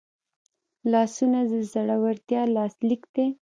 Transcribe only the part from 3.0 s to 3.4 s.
دی